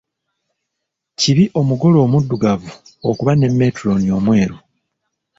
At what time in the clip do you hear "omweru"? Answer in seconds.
4.17-4.57